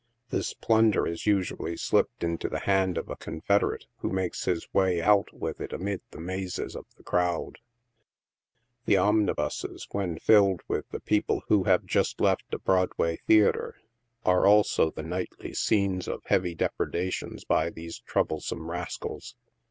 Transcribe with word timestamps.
This 0.31 0.55
plunder 0.55 1.05
is 1.05 1.27
usually 1.27 1.77
slipped 1.77 2.23
into 2.23 2.49
the 2.49 2.61
hand 2.61 2.97
of 2.97 3.07
a 3.07 3.15
confederate, 3.15 3.85
who 3.99 4.09
makes 4.09 4.45
his 4.45 4.67
way 4.73 4.99
out 4.99 5.31
with 5.31 5.61
it 5.61 5.71
amid 5.71 6.01
the 6.09 6.19
mazes 6.19 6.75
of 6.75 6.87
the 6.97 7.03
crowd. 7.03 7.59
The 8.85 8.97
omnibuses, 8.97 9.87
when 9.91 10.17
filled 10.17 10.61
with 10.67 10.89
the 10.89 11.01
peo 11.01 11.21
ple 11.21 11.43
who 11.49 11.65
have 11.65 11.85
just 11.85 12.19
left 12.19 12.51
a 12.51 12.57
Broadway 12.57 13.17
theatre, 13.27 13.75
are 14.25 14.47
also 14.47 14.89
the 14.89 15.03
nightly 15.03 15.53
scenes 15.53 16.07
of 16.07 16.23
heavy 16.25 16.55
depredations 16.55 17.45
by 17.45 17.69
these 17.69 17.99
troublesome 17.99 18.71
rascals. 18.71 19.35